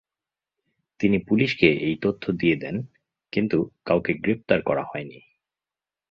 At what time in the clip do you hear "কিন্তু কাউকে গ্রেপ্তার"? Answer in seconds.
3.33-4.59